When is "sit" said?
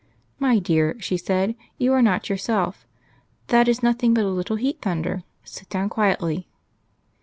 5.43-5.69